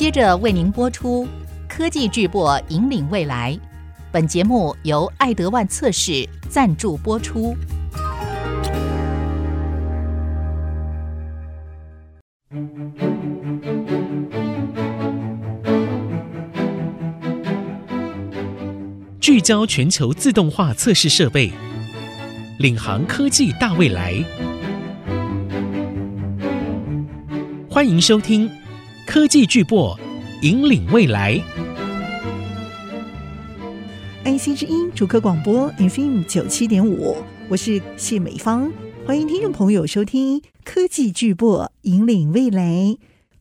[0.00, 1.26] 接着为您播出
[1.68, 3.52] 《科技巨擘引领未来》。
[4.10, 7.54] 本节目由爱德万测试赞助播出。
[19.20, 21.52] 聚焦全球自动化测试设备，
[22.58, 24.14] 领航科技大未来。
[27.68, 28.48] 欢迎收听
[29.12, 29.98] 《科技巨擘
[30.42, 31.34] 引领未来》。
[34.22, 37.16] ，AC 之音主客广播 FM 九七点五，
[37.48, 38.72] 我是谢美芳，
[39.04, 42.62] 欢迎听众朋友收听《科技巨擘引领未来》。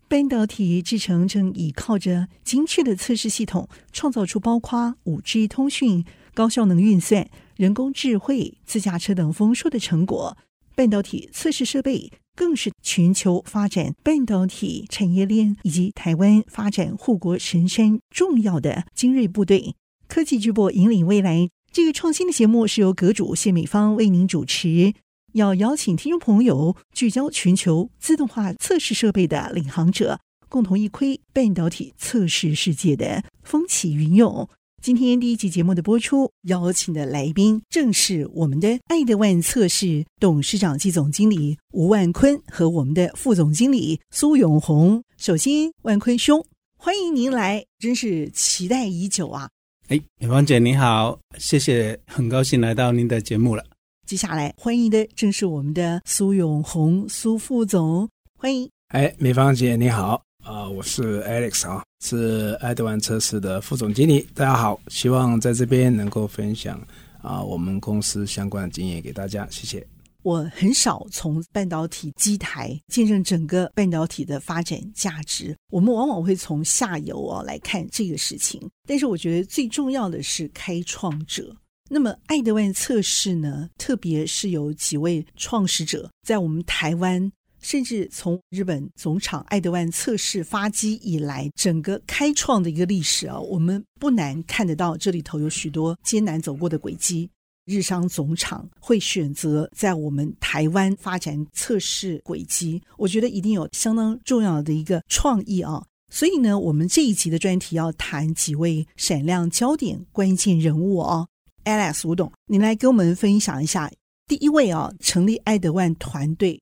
[0.07, 10.35] 半导体制成正倚靠着精确的测试系统，创造出包括五 G 通讯、高效能运算、人工智慧、自驾车等丰硕的成果。
[10.73, 19.75] 半导体测试设备更是全球发展半导体产业链以及台湾发展护国神山重要的精锐部队。
[20.07, 24.93] 科技巨擘引领未来，这个创新的节目是由阁主谢美芳为您主持。
[25.33, 34.47] 要邀请听众朋友聚焦全球自动化测试设备的领航者，共同一窥半导体测试世界的风起云涌。
[34.81, 45.03] 今天第一集节目的播出，邀请的来宾正是我们的爱德万测试董事长暨总经理吴万坤和我们的副总经理苏永红。
[45.17, 46.41] 首先，万坤兄，
[46.77, 49.49] 欢迎您来，真是期待已久啊！
[49.89, 53.65] 哎，美芳姐您好，谢谢，很高兴来到您的节目了。
[54.07, 58.07] 接下来欢迎的正是我们的苏永红苏副总，
[58.37, 58.69] 欢迎。
[58.87, 64.27] 哎，美芳姐你好啊、我是 Alex 啊，是爱德万测试的副总经理。
[64.33, 66.81] 大家好，希望在这边能够分享
[67.21, 69.85] 啊、我们公司相关的经验给大家，谢谢。
[70.23, 81.55] 我很少从半导体机台见证整个半导体的发展价值，我们往往会从下游啊来看这个事情，但是我觉得最重要的是开创者。
[81.89, 87.31] 那么，爱德万测试呢，特别是有几位创始者，在我们台湾，
[87.61, 97.29] 甚至从日本总厂爱德万测试发机以来，整个开创的一个历史啊，我们不难看得到这里头有许多艰难走过的轨迹。
[97.65, 105.85] 日商总厂会选择在我们台湾发展测试轨迹，我觉得一定有相当重要的一个创意啊。
[106.11, 111.27] 所以呢，我们这一集的专题要谈几位闪亮焦点关键人物啊。
[111.65, 113.91] Alex 吴董，你来给我们分享一下
[114.25, 116.59] 第一位啊，成立爱德万团队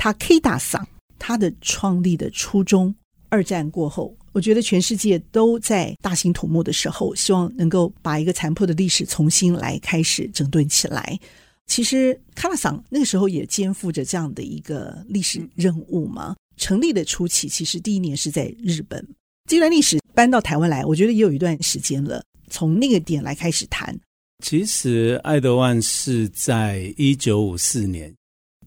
[0.00, 0.88] ，Takeda 桑，
[1.18, 2.94] 他的创立的初衷。
[3.28, 11.16] 二战过后，我觉得全世界都在大兴土木的时候，希望能够把一个残破的历史重新来开始整顿起来。
[11.66, 16.34] 其实卡拉桑那个时候也肩负着这样的一个历史任务嘛。
[16.56, 19.06] 成立的初期，其实第一年是在日本，
[19.48, 22.22] 这段历史搬到台湾来，我觉得也有一段时间了。
[22.50, 23.96] 从那个点来开始谈。
[24.44, 28.12] 其实，爱德万是在一九五四年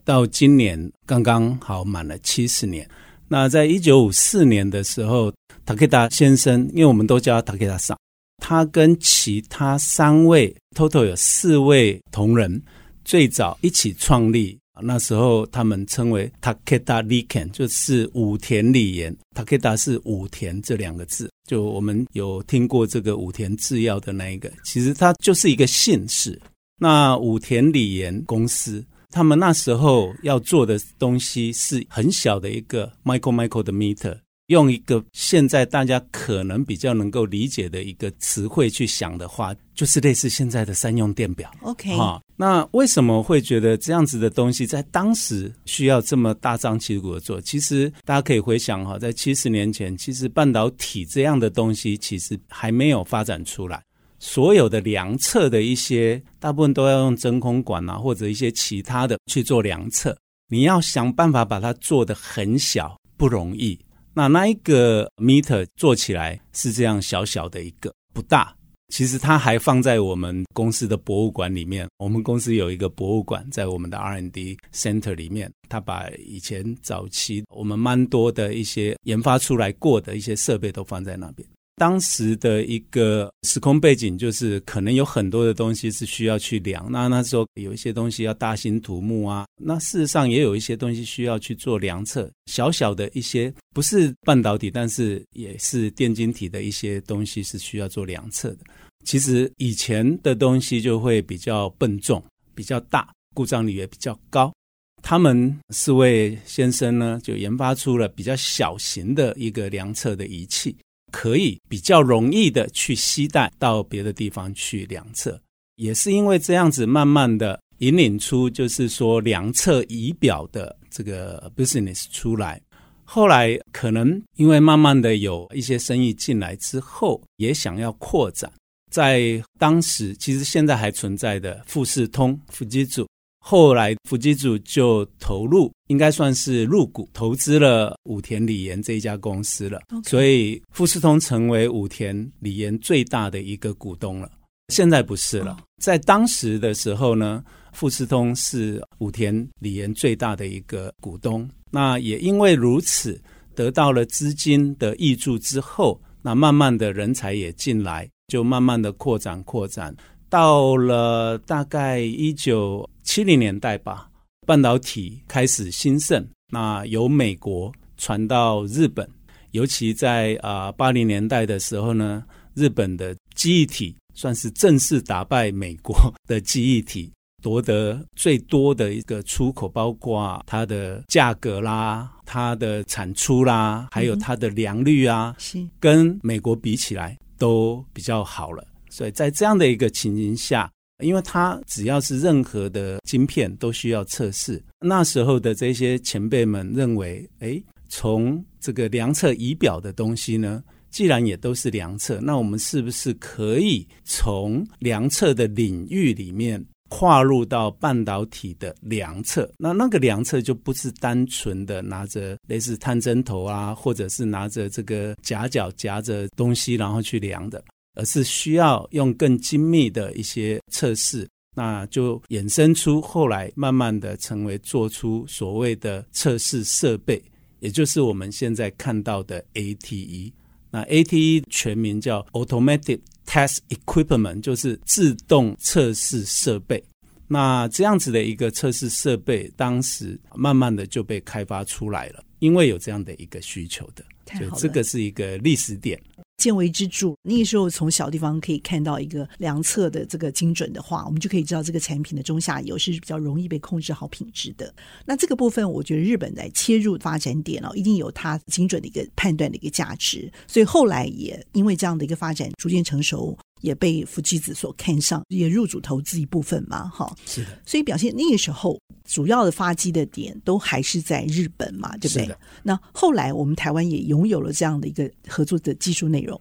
[0.05, 2.87] 到今年刚刚好满了七十年。
[3.27, 5.33] 那在一九五四年的时候，
[5.65, 7.97] 塔克达先生，因为我们都叫他塔克达桑，
[8.37, 12.61] 他跟其他三位，total 有四位同仁，
[13.03, 14.57] 最早一起创立。
[14.81, 19.15] 那时候他们称为 Takeda l i k e n 就是武田理研。
[19.35, 26.39] Takeda 是武田这两个字，就我们有听过这个武田制药的那一个，其实它就是一个姓氏。
[26.79, 34.17] 那武田理研公司，他们那时候要做的东西是很小的一个 micro micro 的 meter。
[34.47, 41.49] 用一个现在大家可能比较能够理解的一个词汇去想的话，就是类似现在的三用电表。
[41.61, 47.39] OK，哈，那为什么会觉得这样子的东西在当时需要这么大张旗鼓的做？
[47.39, 53.81] 其实大家可以回想哈，在七十年前，其实半导体这样的东西其实还没有发展出来，
[54.23, 60.17] 所有的量测的一些大部分都要用真空管啊，或者一些其他的去做量测，
[60.47, 63.77] 你要想办法把它做得很小，不容易。
[64.13, 68.55] 那那一个 meter 做起来是这样小小的一个不大，
[68.87, 71.85] 其实它还放在我们公司的博物馆里面。
[71.97, 81.45] 我们公司有一个博物馆在我们的 R&D center 里面，它把以前早期我们蛮多的一些研发出来过的一些设备都放在那边。
[81.75, 86.87] 当时的一个时空背景就是，可能有很多的东西是需要去量。
[86.91, 92.31] 那那时候有一些东西要大兴土木啊，那事实上也有一些东西需要去做量测。
[92.45, 98.59] 小小的一些不是半导体，但是也是电晶体的一些东西是需要做量测的。
[99.03, 102.23] 其实以前的东西就会比较笨重、
[102.53, 104.53] 比较大，故障率也比较高。
[105.01, 110.73] 他们四位先生呢，就研发出了比较小型的一个量测的仪器，
[111.13, 115.39] 可以比较容易的去携带到别的地方去量测。
[115.75, 122.59] 也是因为这样子，慢慢的引领出就是说量测仪表的这个 business 出来。
[123.05, 128.51] 后来可能因为慢慢的有一些生意进来之后，也想要扩展。
[128.89, 133.07] 在当时，其实现在还存在的富士通、富基组。
[133.45, 139.81] 后来，富基组就投入，应该算是入股投资了武田理研这一家公司了。
[140.05, 144.31] 所以，富士通成为武田理研最大的一个股东了。
[144.69, 145.51] 现在不是了。
[145.51, 145.59] Oh.
[145.83, 147.43] 在当时的时候呢，
[147.73, 151.47] 富士通是武田理研最大的一个股东。
[151.69, 153.21] 那也因为如此，
[153.53, 159.93] 得到了资金的挹注之后，那慢慢的人才也进来，就慢慢的扩展扩展。
[160.29, 164.09] 到了大概一九七零年代吧，
[164.47, 166.25] 半导体开始兴盛。
[166.51, 169.07] 那由美国传到日本，
[169.51, 172.23] 尤其在啊八零年代的时候呢，
[172.53, 175.95] 日本的记忆体算是正式打败美国
[176.27, 177.11] 的记忆体，
[177.41, 188.65] 夺得最多的一个出口，包括它的价格啦、它的产出啦，还有它的良率啊，是跟美国比起来都比较好了。
[188.89, 190.71] 所以在这样的一个情形下，
[191.03, 209.51] 因为它只要是任何的晶片都需要测试，那时候的这些前辈们认为，哎，从这个量测仪表的东西呢，既然也都是量测，那我们是不是可以从量测的领域里面跨入到半导体的量测？
[209.57, 217.63] 那那个量测就不是单纯的拿着类似探针头啊，或者是拿着这个夹角夹着东西然后去量的。
[217.95, 227.21] 而是需要用更精密的一些测试，那就衍生出后来慢慢的成为做出所谓的测试设备，
[227.59, 230.31] 也就是我们现在看到的 ATE。
[230.71, 236.83] 那 ATE 全名叫 Automatic Test Equipment，就是自动测试设备。
[237.27, 244.03] 那这样子的一个测试设备，当时慢慢的就被开发出来了，因为有这样的一个需求的，
[244.35, 245.99] 所以这个是一个历史点。
[246.43, 254.73] 见微知著，那个时候从小地方可以看到一个量测的这个精准的话，我们就可以知道这个产品的中下游是比较容易被控制好品质的。
[255.05, 260.29] 那这个部分，我觉得日本来切入发展点哦，一定有它精准的一个判断的一个价值。
[260.45, 267.11] 所以后来也因为这样的一个发展逐渐成熟，也被夫妻子所看上，也入主投资一部分嘛，哈。
[267.25, 267.59] 是的。
[267.65, 272.35] 所以表现那个时候主要的发迹的点都还是在日本嘛，对不对？
[272.61, 276.39] 那后来我们台湾也拥有了这样的一个合作的技术内容。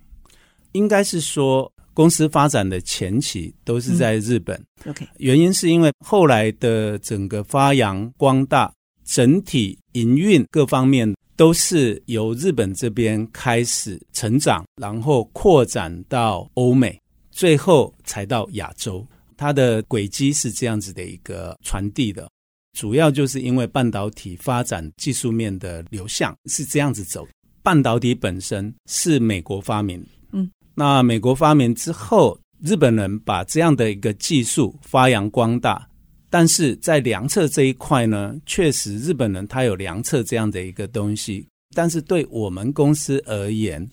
[0.73, 4.57] 应该是说，公司发展的前期都是在日本。
[4.85, 8.73] 嗯、OK，原因是因为后来的整个发扬光大，
[9.05, 16.99] 整体营运各方面都是由日本这边开始成长，然后扩展到欧美，
[17.33, 19.05] 最后才到亚洲。
[19.37, 22.31] 它的轨迹是这样子的一个传递的，
[22.79, 27.27] 主要就是因为半导体发展技术面的流向是这样子走。
[27.61, 30.05] 半导体本身是美国发明。
[30.31, 35.89] 嗯那美国发明之后，日本人把这样的一个技术发扬光大，
[36.31, 43.87] 但是在量测这一块呢，确实日本人他有量测这样的一个东西，但是对我们公司而言，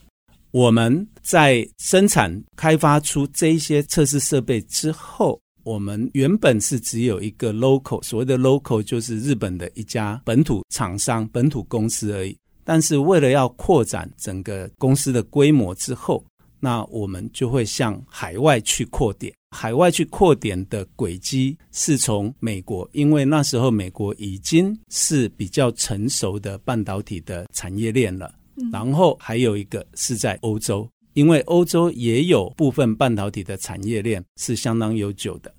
[0.52, 16.24] 我们在生产开发出这一些测试设备之后，我们原本是只有一个 local，所谓的 local 就是日本的一家本土厂商、本土公司而已，但是为了要扩展整个公司的规模之后。
[16.62, 28.34] 那我们就会向海外去扩点，海外去扩点的轨迹是从美国，因为那时候美国已经是比较成熟的半导体的产业链了。
[28.72, 35.52] 然后还有一个是在欧洲，因为欧洲也有部分半导体的产业链是相当悠久的。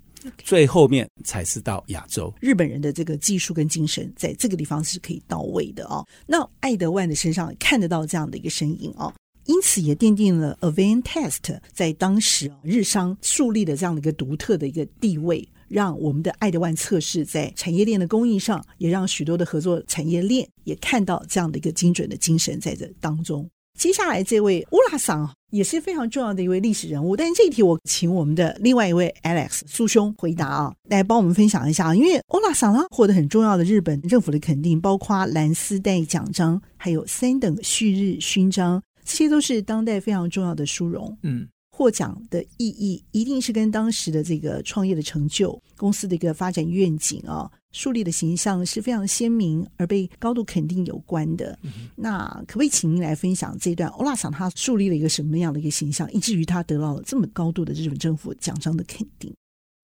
[0.43, 2.31] 最后面才是到亚洲。
[2.39, 6.05] 日本人的这个技术跟精神在这个地方是可以到位的哦。
[6.27, 9.12] 那爱德万的身上看得到这样的一个身影哦。
[9.46, 23.50] 因此也奠定了 Advantest 在当时日商树立的这样的一个独特的一个地位，让我们的爱德万测试在产业链的供应上，也让许多的合作产业链也看到这样的一个精准的精神在这当中。
[23.80, 38.84] 接下来这位乌拉桑也是非常重要的一位历史人物，但是这一题我请我们的另外一位 Alex 苏兄回答啊，来帮我们分享一下，因为乌拉桑呢获得很重要的日本政府的肯定，包括蓝丝带奖章，还有三等旭日勋章。
[39.04, 41.18] 这些都是当代非常重要的殊荣。
[41.24, 51.58] 嗯，获奖的意义，一定是跟当时的这个创业的成就、公司的一个发展愿景啊，树立的形象是非常鲜明而被高度肯定有关的。
[51.63, 59.34] 嗯、那可不可以请您来分享这段欧拉桑他树立了一个什么样的一个形象，以至于他得到了这么高度的日本政府奖章的肯定？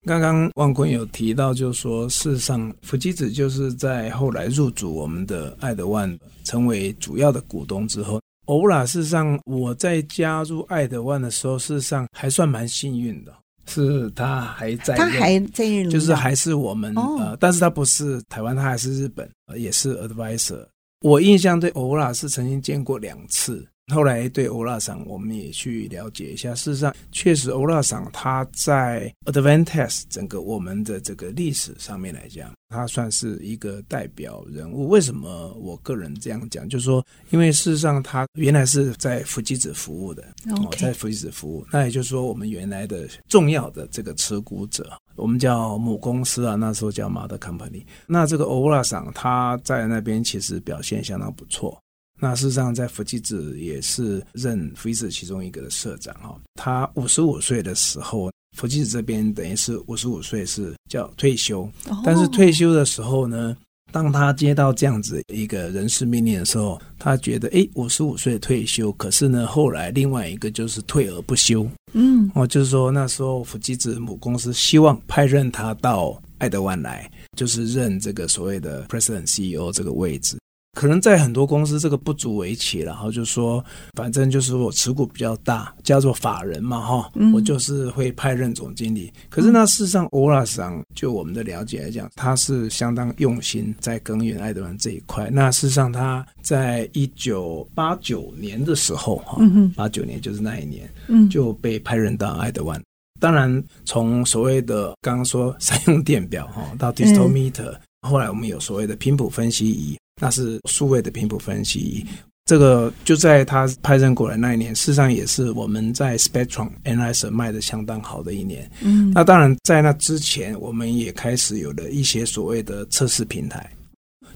[0.06, 13.32] 刚刚万坤有提到，就是说，事实上，福基子就是在后来入主我们的爱德万，成为主要的股东之后，欧拉事实上我在加入爱德万的时候，事实上还算蛮幸运的，
[13.66, 20.66] 是他还在，他还在任，就是还是我们、哦、呃，但是他不是台湾，他还是日本，也是 advisor。
[21.02, 23.66] 我印象对欧拉是曾经见过两次。
[23.88, 26.54] 后来对欧拉桑，我们也去了解一下。
[26.54, 34.88] 事实上，确实欧拉桑它在 Advantest 整个我们的这个历史上面来讲，它算是一个代表人物。
[34.88, 36.68] 为什么我个人这样讲？
[36.68, 41.66] 就是说，因为事实上他原来是在福基子服务的.哦，在福基子服务。
[41.72, 47.84] 那也就是说，我们原来的重要的这个持股者，我们叫母公司啊，那时候叫 Mother Company。
[48.06, 51.80] 那这个欧拉桑他在那边其实表现相当不错。
[52.18, 56.36] 那事实上，在福基子也是任福基子其中一个的社长哈。
[56.54, 61.70] 他五十五岁的时候，福基子这边等于是五十五岁是叫退休，
[62.04, 63.56] 但是退休的时候呢，
[63.92, 80.36] 当他接到这样子一个人事命令的时候，他觉得哎，五十五岁退休，可是呢，后来另外一个就是退而不休，嗯，哦，就是说那时候福基子母公司希望派任他到爱德湾来，就是任这个所谓的 President CEO 这个位置。
[80.78, 89.12] 可能在很多公司这个不足为奇，然后就说，反正就是我持股比较大，叫做法人嘛，哈、嗯，我就是会派任总经理。
[89.28, 95.28] 可是那事实上，欧拉桑就我们的了解来讲，他是相当用心在耕耘爱德万这一块。
[95.32, 99.42] 那事实上，他在一九八九年的时候，哈，
[99.74, 102.80] 八九年就是那一年，嗯，就被派任到爱德万。
[103.18, 109.97] 当然，从所谓的刚刚说三用电表，哈，到 Distometer，后来我们有所谓的频谱分析仪。
[110.18, 112.06] 那是数位的频谱分析，
[112.44, 118.70] 这个就在他派任过来那一年，事实上也是我们在 Spectrum Analyzer 卖的相当好的一年。
[118.80, 123.70] 嗯，那当然在那之前，我们也开始有了一些所谓的测试平台，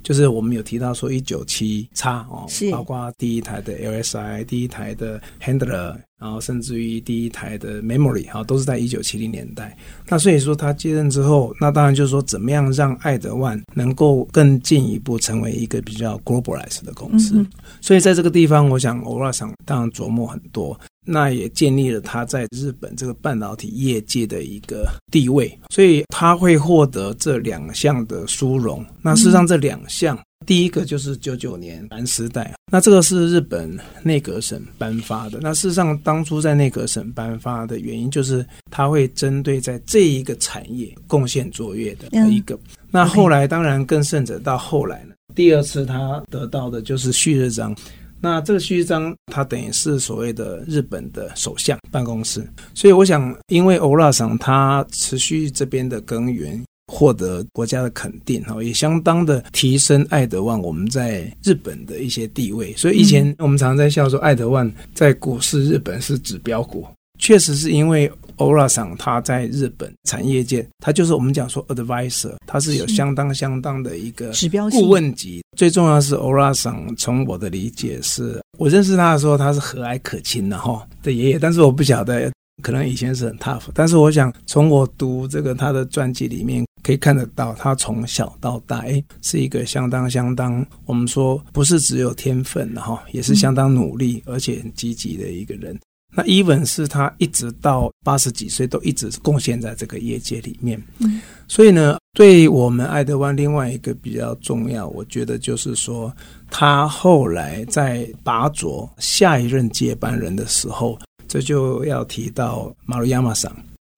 [0.03, 5.97] 就是我们有提到说一九七叉哦，包括第一台的 LSI，第一台的 Handler。
[6.23, 9.77] 然后甚至于第一台的 memory 哈，都是在一九七零年代。
[10.07, 17.39] 那所以说他接任之后，那当然就是说怎么样让爱德万能够更进一步成为一个比较 globalized 的公司。
[17.39, 17.47] 嗯、
[17.81, 25.59] 所以在这个地方，我想欧拉想当然琢磨很多，那也建立了他在日本这个半导体业界的一个地位。
[25.71, 28.85] 所以他会获得这两项的殊荣。
[29.03, 30.17] 那事实上这两项。
[30.17, 35.39] 嗯第一个就是九九年蓝丝带，那这个是日本内阁省颁发的。
[35.41, 42.57] 那事实上，当初在内阁省颁发的原因，就是他会针对在这一个产业贡献卓越的一个。
[42.57, 47.73] 嗯、那后来当然更甚者，到后来呢，第二次他得到的就是旭日章。
[48.23, 52.43] 那这个旭章，它等于是所谓的日本的首相办公室。
[52.73, 56.63] 所以我想，因为欧拉桑他持续这边的耕耘。
[56.89, 62.75] 获得国家的肯定，哈，也相当的提升爱德万我们在日本的一些地位。
[62.77, 66.87] 所以以前我们常常在笑说，爱德万在股市日本是指标股，
[67.19, 68.13] 确实是因为
[68.43, 75.43] 欧拉桑他在日本产业界，他就是我们讲说 advisor，他是有相当相当的一个指标顾问级。
[75.57, 82.31] 最重要的是欧拉桑，从我的理解是，我认识他的时候，他是和蔼可亲的哈的爷爷，但是我不晓得。
[82.63, 95.77] 可能以前是很 tough，但是我想从我读这个他的传记里面可以看得到，他从小到大，哎，是一个相当相当，我们说不是只有天分的哈，也是相当努力而且很积极的一个人。
[96.15, 100.83] 那 even 是他一直到八十几岁都一直贡献在这个业界里面。
[100.99, 106.15] 嗯，所以呢，对我们爱德湾另外一个比较重要，我觉得就是说，
[106.51, 110.99] 他后来在拔擢下一任接班人的时候。
[111.29, 113.51] 这就要提到马鲁亚马桑，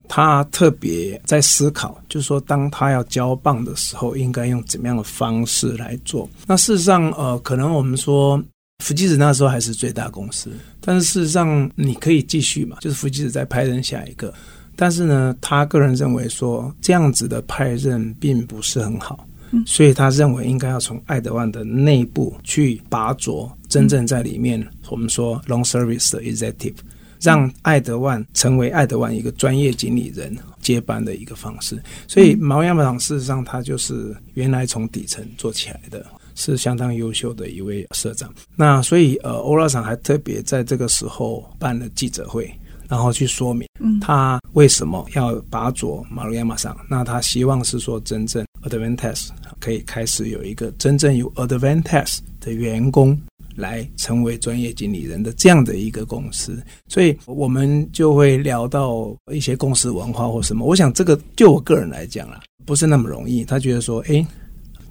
[0.06, 6.30] 他特别在思考，就是说，当他要交棒的时候，应该用怎么样的方式来做。
[6.46, 8.40] 那事实上，呃，可能我们说
[8.78, 10.50] 福基子那时候还是最大公司，
[10.80, 14.32] 但是事实上你可以继续嘛，就是福基子在派任下一个。
[14.76, 19.26] 但是呢，他个人认为说这样子的派任并不是很好，
[19.64, 26.74] 所以他认为应该要从爱德万的内部去拔擢真正在里面，我们说 long service 的 executive。
[27.20, 36.04] 让爱德万成为爱德万一个专业经理人接班的一个方式，所以毛亚马场事实上他就是原来从底层做起来的，
[36.34, 38.32] 是相当优秀的一位社长。
[38.56, 42.52] 那所以呃，欧拉桑还特别在这个时候办了记者会，
[42.88, 43.66] 然后去说明，
[44.00, 46.76] 他为什么要拔擢马路亚马桑。
[46.88, 49.28] 那他希望是说，真正 Advantest
[49.60, 53.18] 可以开始有一个真正有 Advantest 的员工
[53.56, 56.62] 来成为专业经理人的这样的一个公司。
[56.88, 60.66] 所以我们就会聊到一些公司文化或什么。
[60.66, 63.44] 我想这个就我个人来讲啦，不是那么容易。
[63.44, 64.26] 他觉得说，诶，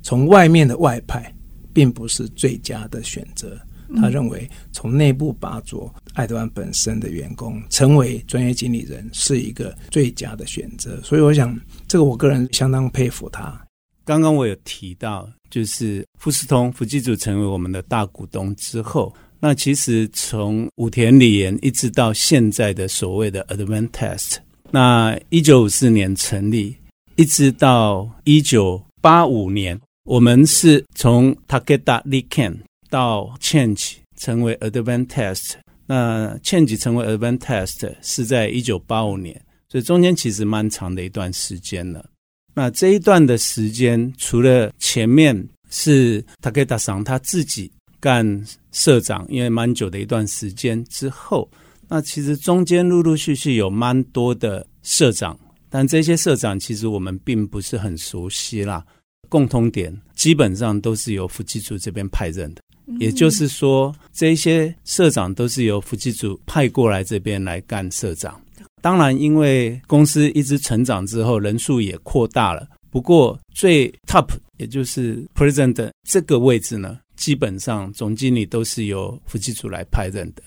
[0.04, 1.34] 从外面的外派
[1.74, 3.60] 并不是最佳的选择。
[3.96, 11.56] 他认为从内部拔擢爱德万本身的员工成为专业经理人是一个最佳的选择，所以我想
[11.88, 13.60] 这个我个人相当佩服他。
[14.04, 24.38] 刚刚我有提到，就是富士通福基组成为我们的大股东之后，那其实从武田理研一直到现在的所谓的 Advantest，
[24.72, 26.76] 那一九五四年成立，
[27.16, 35.54] 一直到一九八五年，我们是从 Takeda l i k e n 到 Change 成为 Advantest，
[35.86, 42.06] 那 Change 成为 Advantest 是在一九八五年，所以中间其实蛮长的一段时间了。
[42.54, 51.50] 那这一段的时间，除了前面是 Takeda 上他自己干社长，因为蛮久的一段时间之后，
[51.88, 58.86] 那其实中间陆陆续续有蛮多的社长，但这些社长其实我们并不是很熟悉啦。
[59.34, 62.62] 共通点基本上都是由福基组这边派任的。
[63.00, 68.40] 也就是说，这些社长都是由福基组派过来这边来干社长。
[68.80, 72.68] 当然，因为公司一直成长之后，人数也扩大了。
[72.92, 74.28] 不过，最 top
[74.60, 80.44] 也就是 president 这个位置呢，基本上总经理都是由福基组来派任的。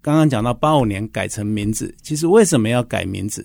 [0.00, 3.44] 刚刚讲到八五年改成名字，其实为什么要改名字？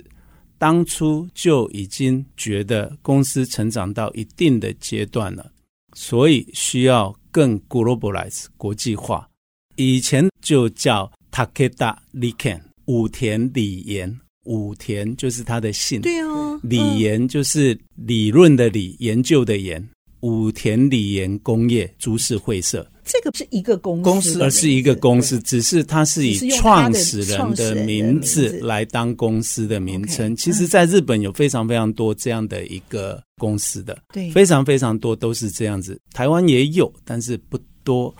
[0.58, 5.52] 当初就已经觉得公司成长到一定的阶段了，
[5.94, 7.16] 所以需要。
[7.36, 9.28] 更 globalize 国际化，
[9.76, 19.86] 以前就叫 Takeda Riken 武田李研，武田就是他的姓，对哦，李研就是理论的理，研究的研，
[20.22, 22.90] 武田理研工业株式会社。
[23.06, 30.36] 这个是一个公司，公司而是一个公司，只是它是以创始人的名字来当公司的名称。
[30.36, 36.00] 其实，在日本有非常非常多这样的一个公司的，对，非常非常多都是这样子。
[36.14, 38.14] 台湾也有，但是不多。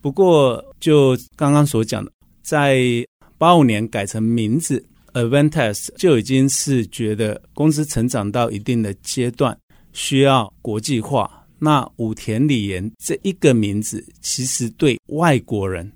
[0.00, 2.10] 不过，就刚刚所讲的，
[2.42, 2.82] 在
[3.38, 9.56] 八五年改成名字 Advantest 就已经是觉得公司成长到一定的阶段，
[9.92, 11.35] 需要国际化。
[11.58, 15.90] 那武田理研这一个名字，其实对外国人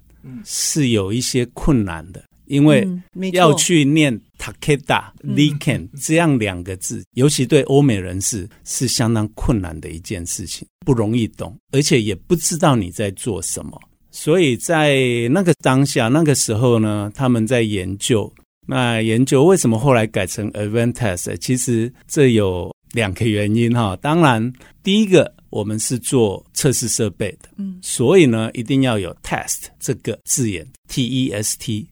[0.44, 2.86] 是有一些困难的，因为
[3.32, 13.80] 要去念 Takeda Liken 这样两个字，尤其对欧美人士是相当困难的一件事情，不容易懂，而且也不知道你在做什么。
[14.10, 14.98] 所以在
[15.30, 18.32] 那个当下，那个时候呢，他们在研究，
[18.66, 23.96] 那研究为什么后来改成 Advantest，其实这有两个原因哈。
[24.00, 25.34] 当然，第一个。
[25.50, 31.88] 我们是做测试设备的，嗯，所以呢，一定要有 test 这个字眼，T E S T。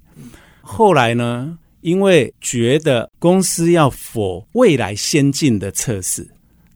[0.61, 6.25] 后来呢，因为觉得公司要 for 未来先进的测试，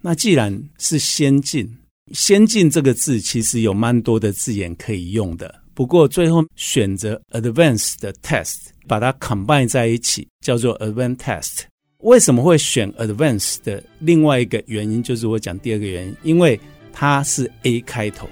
[0.01, 1.73] 那既然是先进，
[2.13, 5.63] 先进这个字其实有蛮多的字眼可以用的。
[5.75, 8.57] 不过最后选择 advanced 的 test，
[8.89, 11.72] 把它 combine 在一起，叫做 Advantest。
[12.03, 16.61] 为什么会选 advanced 的另外一个原因，就是我讲第二个原因，因为。
[16.95, 18.29] 它是 A 开头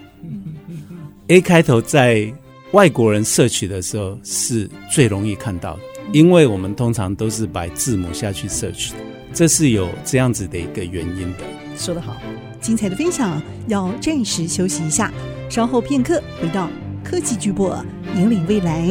[1.29, 2.31] ，A 开头在
[2.73, 5.81] 外国人摄取的时候是最容易看到的，
[6.13, 8.99] 因为我们通常都是把字母下去摄取的，
[9.33, 11.39] 这是有这样子的一个原因的。
[11.75, 12.15] 说得好，
[12.61, 15.11] 精彩的分享要暂时休息一下，
[15.49, 16.69] 稍后片刻回到
[17.03, 17.83] 科技巨擘
[18.15, 18.87] 引领未来，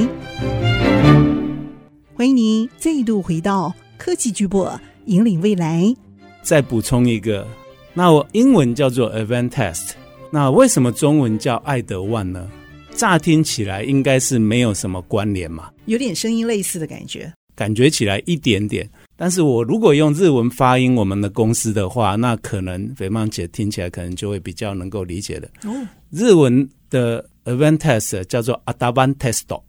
[2.15, 5.93] 欢迎您再度回到科技巨擘引领未来。
[6.41, 7.45] 再补充一个。
[7.93, 9.91] 那我英文叫做 Advantest，
[10.31, 12.49] 那为什么中文叫爱德万呢？
[12.95, 18.89] 乍听起来应该是没有什么关联嘛，有点声音类似的感觉，感觉起来一点点。
[19.17, 25.49] 但是我如果用日文发音我们的公司的话，那可能肥胖姐听起来可能就会比较能够理解的。
[25.63, 29.61] 哦，日文的 Advantest 叫做 Advantesto。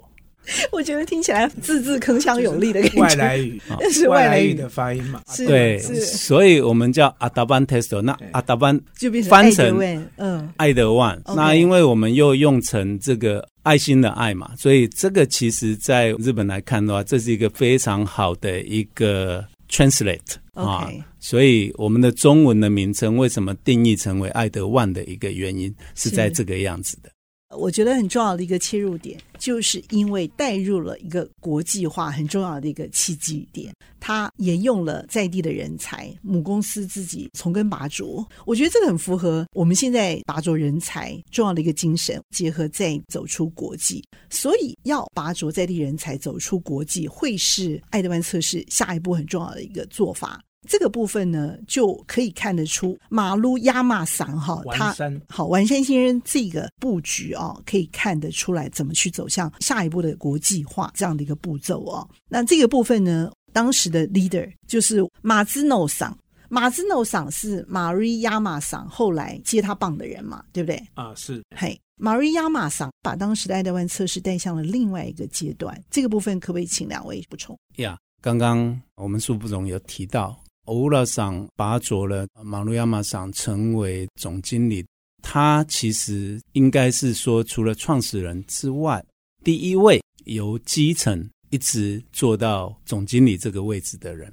[0.73, 3.01] 我觉得听起来字字铿锵有力的感觉。
[3.01, 5.23] 外来语，那 是外来语的发音嘛？
[5.47, 8.01] 对，所以我们叫阿达班 test。
[8.03, 11.21] 那阿达班就变成翻成嗯，爱德万。
[11.37, 20.91] 那因为我们又用成这个爱心的爱嘛，所以这个其实在日本来看的话，这是一个非常好的一个 translate 啊。
[21.21, 27.11] 所以我们的中文的名称为什么定义成为爱德万的一个原因是在这个样子的。
[27.57, 38.25] 我觉得很重要的一个切入点，就是因为带入了一个国际化很重要的一个契机点，它沿用了在地的人才，母公司自己从根拔擢。
[38.47, 44.03] 我觉得这个很符合我们现在拔擢人才重要的一个精神，结合再走出国际。
[44.31, 50.41] 所以要拔擢在地人才走出国际，会是爱德万测试下一步很重要的一个做法。
[50.69, 54.95] 这个部分呢，就可以看得出马路亚马桑哈，他
[55.29, 62.09] 好完善先生这个布局哦，可以看得出来怎么去走向下一步的国际化这样的一个步骤哦。
[62.29, 66.17] 那这个部分呢，当时的 leader 就是马兹诺桑，
[66.51, 70.81] 马兹诺桑是马瑞亚马桑后来接他棒的人嘛，对不对？
[70.95, 71.43] 啊，是。
[71.57, 75.83] 嘿，马瑞亚马桑把当时的爱德万测试带向了另外一个阶段。
[75.91, 77.59] 这个部分可不可以请两位补充？
[77.77, 80.39] 呀，刚刚我们苏副总有提到。
[80.71, 84.87] 欧拉桑拔擢了马路亚马桑成为总经理，
[85.21, 89.05] 他其实应该是说，除了创始人之外，
[89.43, 94.33] 第一位由基层一直做到总经理这个位置的人。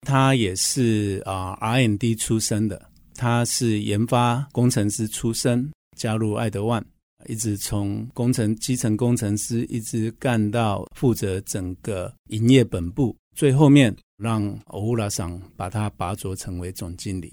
[0.00, 6.82] 他也是啊 R&D 出身的，他是研发工程师出身，加入爱德万，
[7.28, 13.94] 一直从工程基层工程师一直干到负责整个营业本部，最后面。
[14.22, 17.32] 让欧拉桑把他拔擢成为总经理，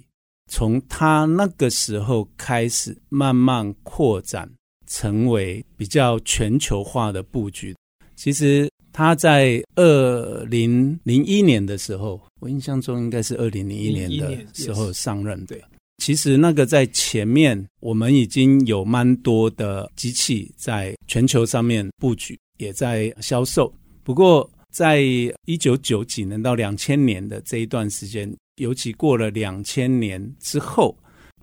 [0.49, 4.49] 从他那个时候开始，慢慢扩展
[4.89, 7.75] 成为比较全球化的布局。
[8.15, 15.57] 其实他在二零零一年的时候，我印象中应该是二零零一年的时候上任的。
[15.97, 23.69] 其实那个在前面，我们已经有蛮多的机器在全球上面布局，也在销售。
[24.05, 25.01] 不过，在
[25.45, 30.95] 一九九几年到两千年的这一段时间，尤其过了两千年之后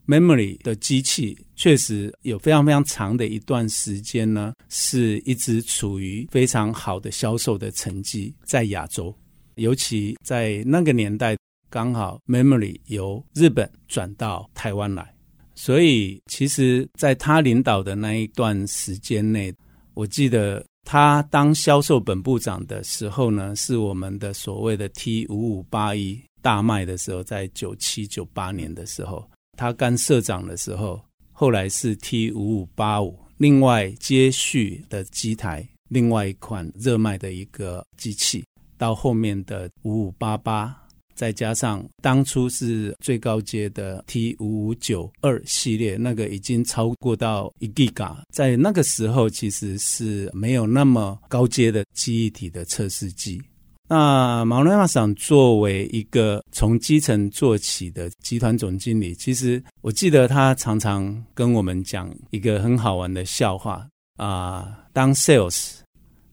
[0.06, 9.12] ，memory 的机器确实有非常非常长的一段时间呢，是一直处于非常好的销售的成绩在亚洲。
[9.56, 11.37] 尤其在那个年代，
[11.70, 15.12] 刚好 memory 由日本转到台湾来，
[15.54, 19.52] 所以其实在他领导的那一段时间内，
[19.94, 20.64] 我记得。
[20.84, 31.00] 他当销售本部长的时候呢，是我们的所谓的 T 五五八一大卖的时候，在九七九八年的时候，他干社长的时候，
[31.32, 38.44] 后来是 T 五五八五，另外接续的机台，另外一款热卖的一个机器，
[38.76, 40.83] 到后面的五五八八。
[41.14, 53.40] 再加上当初是最高阶的 T 五五九二系列，那个已经超过到一 Giga，在那个时候其实是没有那么高阶的记忆体的测试机。
[53.88, 65.77] 那马路亚马桑作为一个从基层做起的集团总经理，其实我记得他常常跟我们讲一个很好玩的笑话啊，当 Sales，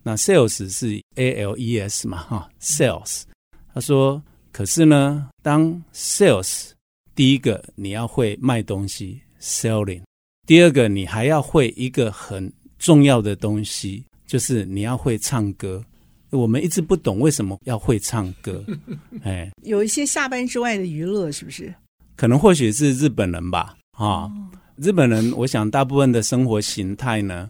[0.01, 3.23] 那 Sales 是 A L E S 嘛，哈，Sales，
[3.73, 4.21] 他说。
[4.51, 6.71] 可是呢，当 sales，
[7.15, 10.01] 第一个你要会卖东西，selling；
[10.45, 15.83] 第二个你还要会一个很重要的东西，就是你要会唱歌。
[16.31, 18.63] 我们一直不懂为什么要会唱歌，
[19.23, 21.73] 哎，有一些下班之外的娱乐，是不是？
[22.15, 24.31] 可能或许是日本人吧，啊、哦，
[24.77, 27.49] 日本人，我想大部分的生活形态呢，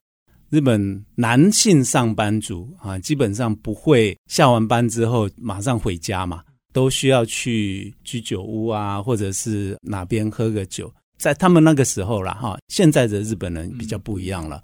[0.49, 6.43] 日本男性上班族啊，基本上不会下完班之后马上回家嘛。
[6.73, 14.61] 都需要去居酒屋啊，或者是哪边喝个酒，在他们那个时候了，哈，现在的日本人比较不一样了。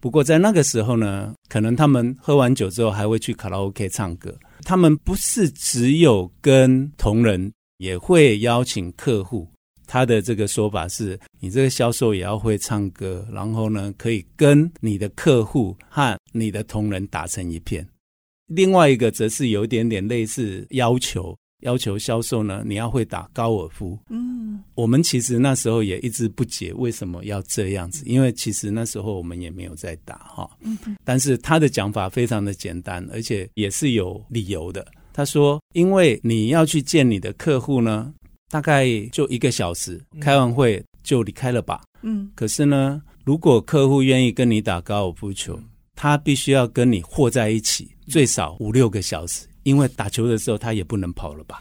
[0.00, 4.34] 不过在那个时候呢，可能他们喝完酒之后还会去卡拉 OK 唱歌。
[4.62, 9.48] 他们不是只有跟同仁，也会邀请客户。
[9.86, 17.86] 他的这个说法是：你这个销售也要会唱歌，然后呢，可以跟你的客户和你的同仁打成一片。
[18.46, 21.36] 另外一个则是有一点点类似要求。
[21.64, 23.98] 要求销售呢，你要会打高尔夫。
[24.08, 30.48] 嗯，我们其实那时候也一直不解为什么要这样子，因为其实那时候我们也没有在打哈。
[30.60, 34.86] 嗯，但是他的讲法非常的简单，而且也是有理由的。
[35.12, 38.12] 他说，因为你要去见你的客户呢，
[38.50, 41.82] 大概就一个小时，开完会就离开了吧。
[42.02, 45.58] 嗯，可是呢，如果客户愿意跟你打高尔夫球，
[45.96, 49.46] 他必须要跟你和在一起，最少五六个小时。
[49.64, 51.60] 因为打球的时候他也不能跑了吧？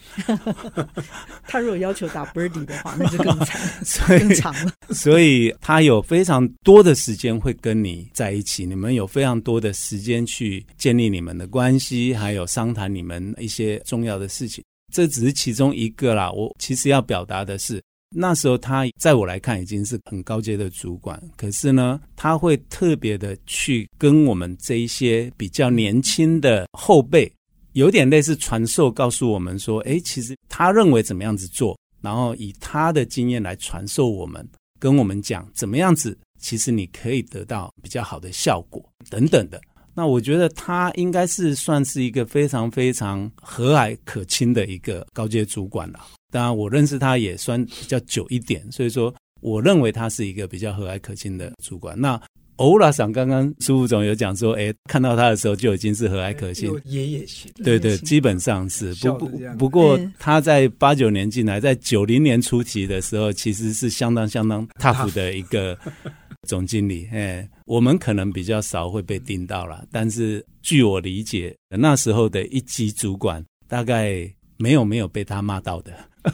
[1.47, 4.71] 他如果要求打 birdie 的话，那就更惨， 所以更长了。
[4.91, 14.63] 所以他有非常多的时间会跟你在一起，你们有非常多的时间去建立你们的关系，还有商谈你们一些重要的事情。
[14.93, 16.31] 这只是其中一个啦。
[16.31, 17.81] 我其实要表达的是，
[18.15, 27.31] 那时候他在我来看已经是很高阶的主管，可是呢，他会特别的去跟我们这一些比较年轻的后辈，
[27.73, 34.47] 有点类似传授，告诉我们说，诶，其实他认为怎么样子做，然后以他的经验来传授我们，
[34.79, 39.59] 跟我们讲怎么样子，其实你可以得到比较好的效果等等的。
[39.95, 45.99] 那我觉得他应该是算是一个非常非常和蔼可亲的一个高阶主管了。
[46.31, 51.99] 当然，我认识他也算比较久一点，所以说我认为他是一个比较和蔼可亲的主管。
[51.99, 52.19] 那
[52.63, 58.93] 欧拉桑刚刚苏副总有讲说，哎，看到他的时候就已经是和蔼可亲，爷爷型，对对，基本上是。
[58.95, 65.77] 不不不过他在八九年进来，在九零年初期的时候，其实是相当相当 tough 的一个。
[66.45, 75.93] 总经理， 哎，我们可能比较少会被盯到了，但是据我理解，那时候的一级主管大概没有没有被他骂到的，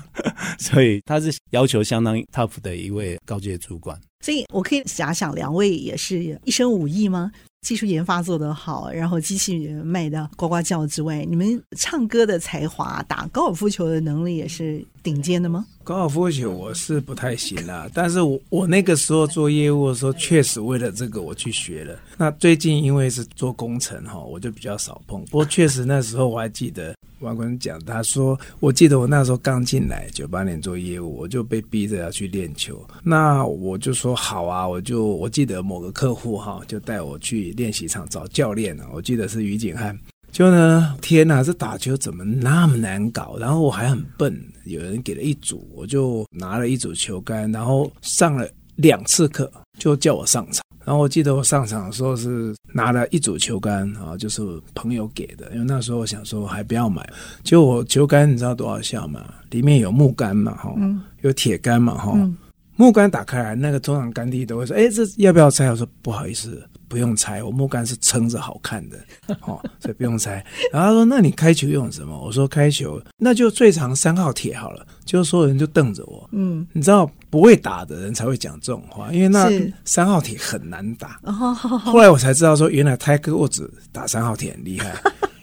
[0.58, 4.00] 所以他是要求相当 tough 的一位高阶主管。
[4.24, 7.32] 所以我可以假想，两位也是一身武艺吗？
[7.62, 15.66] 技术研发做得好，然后机器人卖的呱呱叫之外，你们唱歌的才华、打高尔夫球的能力也是顶尖的吗？
[15.84, 22.00] 高尔夫球我是不太行啦，但是我我那个时候做业务的时候，确实为了这个我去学了。
[22.18, 25.22] 那最近因为是做工程哈，我就比较少碰。
[25.26, 26.96] 不过确实那时候我还记得。
[27.20, 32.82] 王官讲，他说：“我记得我那时候刚进来，九八年做业务，我就被逼着要去练球。
[33.04, 38.86] 那我就说好啊，我就我记得某个客户哈，就带我去练习场找教练了。
[38.94, 39.98] 我记得是于景汉。
[40.32, 43.36] 就呢，天哪，这打球怎么那么难搞？
[43.40, 54.42] 然后我还很笨，有人给了一组，我就拿了一组球杆，然后上了两次课，就叫我上场。”然后我记得我上场的时候是拿了一组球杆啊，就是
[54.74, 57.08] 朋友给的，因为那时候我想说还不要买。
[57.44, 59.24] 结果我球杆你知道多少下吗？
[59.52, 62.36] 里面有木杆嘛，哈、嗯，有铁杆嘛，哈、嗯。
[62.76, 68.98] 木杆打开来，那个中场杆地都会说：“哎，这要不要拆？”我说：“不好意思。”不用猜，我木杆是撑着好看的，
[69.48, 70.44] 哦，所以不用猜。
[70.74, 76.28] 然后他说：“那你开球用什么？”我说：“开球那就最长三号铁好了。”就所有人就瞪着我。
[76.34, 79.50] 嗯，你知道不会打的人才会讲这种话，因为那
[79.86, 81.20] 三号铁很难打。
[81.24, 84.94] 后来我才知道说，原来泰戈沃兹打三号铁很厉害。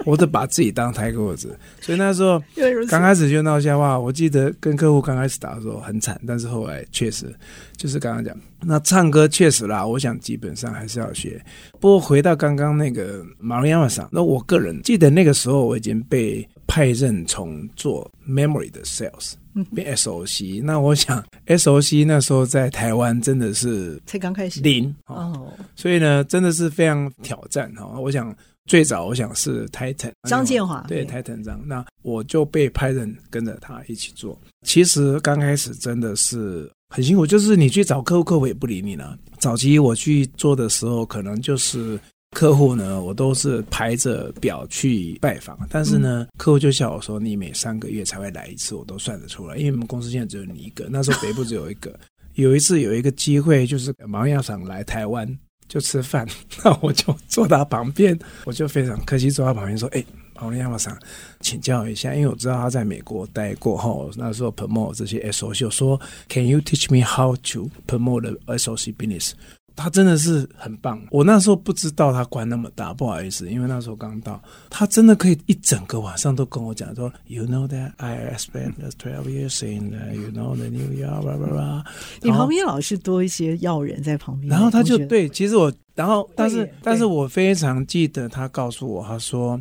[0.07, 1.49] 我都把自己当泰戈沃兹，
[1.81, 2.41] 所以那时候
[2.89, 3.99] 刚开始就闹笑话。
[3.99, 7.35] 我记得跟客户刚开始打的时候很惨，但是后来确实
[7.77, 11.45] 就是刚刚讲，那唱歌确实啦，我想基本上还是要学。
[11.81, 19.33] 不过回到刚刚那个马龙亚马桑，那我个人记得那个时候我已经被派任从做 memory 的 sales
[19.75, 20.63] 变 SOC。
[20.63, 27.99] 那我想 SOC 那时候在台湾真的是才刚开始零哦，所以呢真的是非常挑战哈。
[27.99, 28.33] 我想。
[28.67, 34.39] 最早我想是 Titan 张建华，对 Titan 张，那我就被派人跟着他一起做。
[34.67, 39.17] 其实刚开始真的是很辛苦，就是你去找客户，客户也不理你了。
[39.39, 41.99] 早期我去做的时候，可能就是
[42.33, 51.99] 客户呢，我都是排着表去拜访，但是呢，客户就笑我说：“你每三个月才会来一次，我都算得出来，因为我们公司现在只有你一个，那时候北部只有一个。
[52.35, 55.27] 有一次有一个机会，就是毛药厂来台湾。”
[55.69, 56.27] 就吃饭，
[56.65, 60.97] 那我就坐他旁边，我就非常客气坐他旁边说：“哎，奥利亚马桑，
[61.41, 69.33] 请教一下，因为我知道他在美国待过后，那时候 promote 这些 SOC，说 Can you teach me how to promote the SOC business？”
[69.77, 74.43] 他真的是很棒，我那时候不知道他官那么大，不好意思，因为那时候刚到。
[74.71, 81.85] 他真的可以一整个晚上都跟我讲说，You know that I spent twelve years in the, you know the New blah。
[82.23, 89.61] 你旁边老是多一些要人在旁边，然后他就对，其实我，然后但是但是我非常记得他告诉我，他说，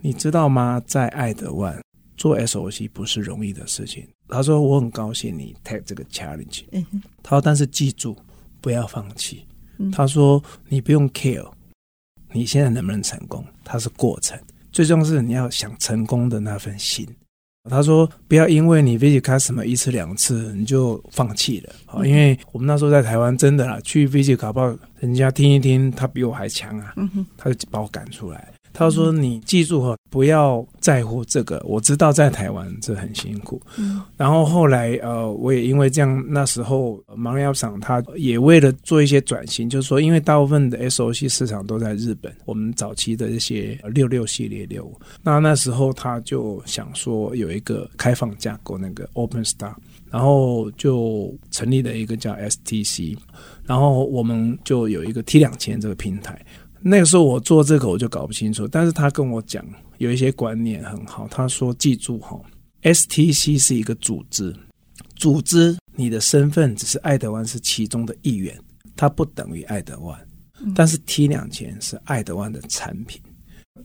[0.00, 1.76] 你知道吗，在爱德万
[2.16, 4.06] 做 SOC 不是容易的事情。
[4.28, 6.64] 他说我很高兴你 take 这个 challenge，
[7.22, 8.16] 他说但是记住
[8.60, 9.45] 不要放弃。
[9.92, 11.50] 他说：“你不用 care，
[12.32, 13.44] 你现在能不能成功？
[13.64, 14.38] 它是过程，
[14.72, 17.06] 最重要是你要想成功的那份心。”
[17.68, 22.06] 他说：“不要因为你 visit customer 一次两次你就放弃了啊！
[22.06, 26.94] 因为我们那时候在台湾真的啦，去 visit 搞不好人家听一听，他比我还强啊，
[27.36, 31.58] 他就把我赶出来。”他说：“你记住哈，不要在乎这个。
[31.64, 33.58] 我知道在台湾这很辛苦。
[33.78, 49.72] 嗯，然后后来呃，我也因为这样，那时候芒药厂他也为了做一些转型，就是说，因为大部分的 SOC 市场都在日本，我们早期的一些六六系列六，那那时候他就想说有一个开放架构，那个 Open Star，
[50.10, 53.16] 然后就成立了一个叫 STC，
[53.64, 56.38] 然后我们就有一个 T 两千这个平台。”
[56.80, 59.64] 那个时候我做这个我就搞不清楚，但是他跟我讲
[59.98, 61.26] 有一些观念很好。
[61.28, 62.40] 他说：“记住哈
[62.82, 64.54] ，STC 是一个组织，
[65.16, 68.56] 组织你的身份只是爱德湾是其中的一员，
[68.94, 70.18] 它不等于爱德湾。
[70.74, 73.20] 但是 T 两千是爱德湾的产品。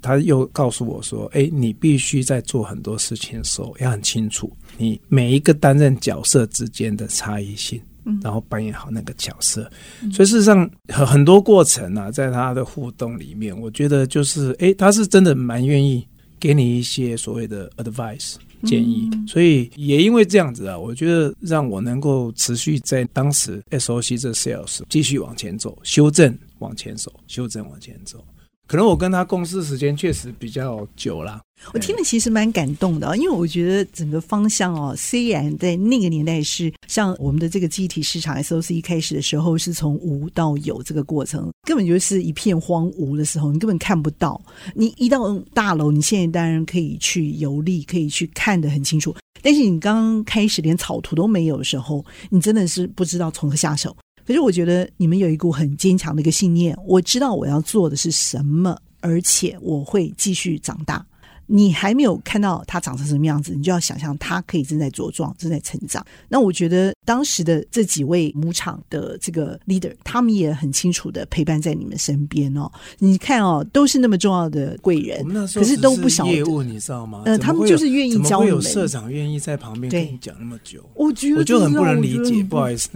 [0.01, 7.79] 他又告诉我说：“哎，你必须在做很多事情的时候要很清楚，你每一个担任角色之间的差异性，
[8.21, 9.69] 然后扮演好那个角色。
[10.11, 16.07] 所以事实上很很多过程啊，在他的互动里面，我觉得就是，哎，他是真的蛮愿意
[16.39, 19.09] 给你一些所谓的 advice 建议。
[19.27, 28.23] 所以也因为这样子啊，我觉得让我能够持续在当时 SOC 这 sales 继续往前走，修正往前走，修正往前走。”
[28.71, 31.41] 可能我跟他共事时间确实比较久了，
[31.73, 44.41] 我听了其实蛮感动的，因为我觉得整个方向哦，虽然在那个年代是像我们的这个机体市场 SOC 一开始的时候是从无到有这个过程，根本就是一片荒芜的时候，你根本看不到。
[44.73, 53.93] 你一到大楼，你现在当然可以去游历，可以去看得很清楚，但是你刚开始连草图都没有的时候，你真的是不知道从何下手。
[54.25, 61.05] 可是我觉得你们有一股很坚强的一个信念，我知道我要做的是什么，而且我会继续长大。
[61.53, 66.05] 你还没有看到它长成什么样子，你就要想象它可以正在茁壮、正在成长。
[66.29, 72.71] 那我觉得当时的这几位母场的这个 leader，他们也很清楚的陪伴在你们身边哦。
[72.99, 77.23] 你看哦，都是那么重要的贵人，可是都不晓得业务，你知道吗？
[77.25, 78.55] 呃，他们就是愿意教你们。
[78.55, 80.81] 有社长愿意在旁边跟你讲那么久？
[80.95, 82.89] 我觉得我就很不能理解，不好意思。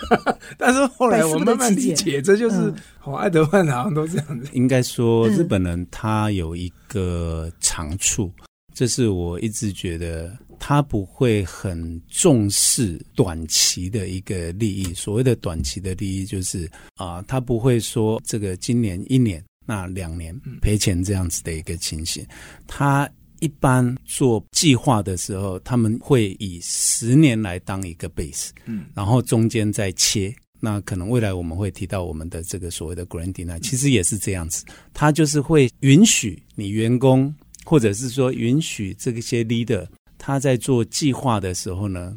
[0.58, 2.72] 但是后来我慢慢理解，这就是。
[3.04, 4.48] 好，爱德曼好像都这样子。
[4.54, 8.32] 应该说，日本人他有一个长处，
[8.72, 14.94] 这是我一直觉得他不会很重视短期的一个利益。
[14.94, 22.26] 所谓的短期的利益，就是啊，他不会说这个今年一年，那两年赔钱这样子的一个情形。
[22.66, 23.06] 他
[23.40, 30.34] 一般做计划的时候，他们会以十年来当一个 base，嗯，然后中间再切。
[30.64, 37.32] 那可能未来我们会提到我们的这个所谓的 Grand Design，其实也是这样子，他就是会允许你员工，
[37.66, 42.16] 或者是说允许这些 leader，他在做计划的时候呢，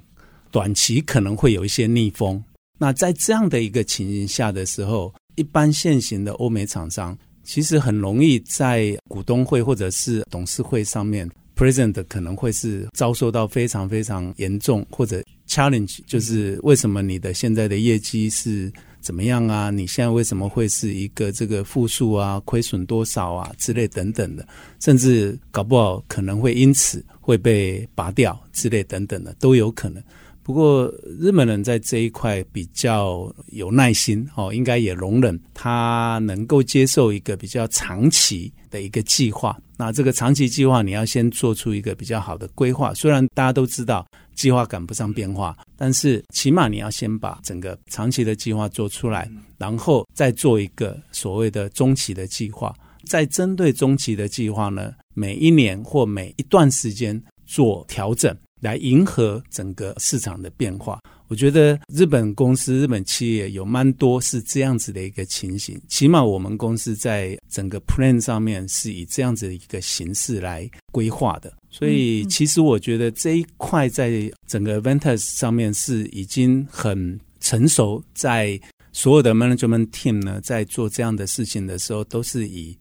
[0.49, 2.41] 短期可能会有一些逆风。
[2.79, 15.21] 那在这样的一个情形下的时候，一般现行的欧美厂商其实很容易在股东会或者是董事会上面 present 可能会是遭受到非常非常严重或者。
[15.49, 19.69] Challenge 就是为什么你的现在的业绩是怎么样啊？
[19.69, 22.37] 你现在为什么会是一个这个负数啊？
[22.43, 23.49] 亏损多少啊？
[23.57, 24.45] 之类等等的，
[24.81, 30.03] 甚至搞不好可能会因此会被拔掉之类等等的都有可能。
[30.47, 39.57] 不过日本人在这一块比较有耐心哦，应该也容忍他能够接受一个比较长期的一个计划。
[39.75, 42.93] 那这个长期计划你要先做出一个比较好的规划。
[42.93, 52.73] 虽然大家都知道计划赶不上变化，但是起码你要先把整个长期的计划做出来，然后再做一个所谓的中期的计划。
[53.03, 58.33] 再针对中期的计划呢，每一年或每一段时间做调整。
[58.59, 65.79] 来迎合整个市场的变化，我觉得日本公司、日本企业有蛮多是这样子的一个情形。
[65.87, 71.53] 起码我们公司在整个 plan 上面是以这样子的一个形式来规划的。
[71.69, 78.59] 所以，其实我觉得这一块在整个 Ventus 上面是已经很成熟，在
[78.91, 82.75] 所有的 management team 呢，在做这样的事情的时候，都是以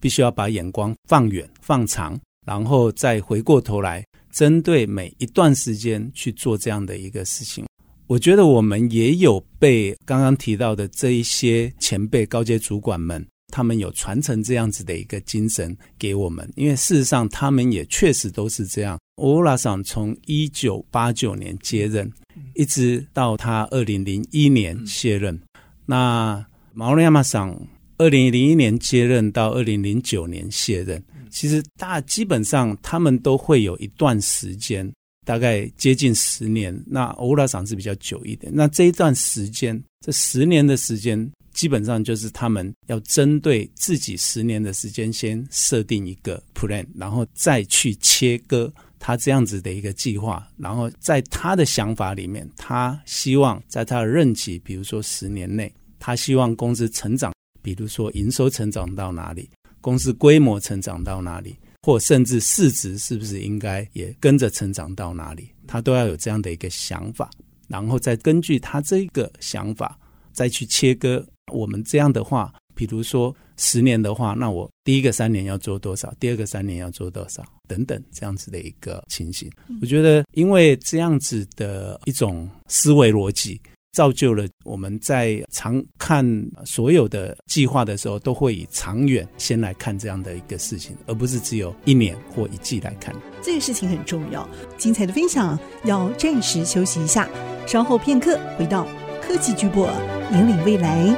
[0.00, 4.04] 必须要把眼光放远、放长，然后再回过头来。
[4.32, 7.66] 针对每一段时间去做这样的一个事情，
[8.06, 16.50] 我觉得我们也有被刚刚提到的这一些前辈、高阶主管们，他们有传承这样子的一个精神给我们。
[16.56, 18.98] 因为事实上，他们也确实都是这样。
[19.16, 22.10] 欧拉桑从一九八九年接任，
[22.54, 25.38] 一直到他二零零一年卸任。
[25.84, 27.54] 那毛利亚马桑
[27.98, 31.02] 二零零一年接任到二零零九年卸任。
[31.32, 34.88] 其实大基本上他们都会有一段时间，
[35.26, 36.78] 大概接近十年。
[36.86, 38.52] 那欧拉长是比较久一点。
[38.54, 50.46] 那这一段时间，这十年的时间，基本上就是他们要针对自己十年的时间，先设定一个 plan，然后再去切割他这样子的一个计划。
[50.56, 57.32] 然后在他的想法里面，他希望在他的任期，比如说十年内，他希望公司成长，
[57.62, 59.48] 比如说营收成长到哪里。
[59.82, 67.28] 公司规模成长到哪里，或甚至市值是不是应该也跟着成长到哪里，他都要有这样的一个想法，
[67.68, 69.98] 然后再根据他这个想法
[70.32, 71.22] 再去切割。
[71.52, 79.50] 我们这样的话，比如说十年的话，那我第一个三年要做多少，第二个三年要做多少，等等这样子的一个情形。
[79.82, 83.60] 我觉得，因为这样子的一种思维逻辑。
[83.92, 86.24] 造就了我们在常看
[86.64, 93.14] 所有的计划的时候，都会以长远先来看这样的一个事情，而不是只有一年或一季来看。
[93.42, 94.48] 这个事情很重要。
[94.78, 97.28] 精彩的分享要暂时休息一下，
[97.66, 98.86] 稍后片刻回到
[99.20, 99.86] 科技巨播，
[100.32, 101.14] 引领未来。